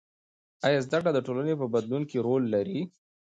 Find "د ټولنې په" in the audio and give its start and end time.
1.13-1.65